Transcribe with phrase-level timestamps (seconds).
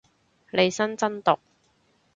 [0.49, 1.37] 利申真毒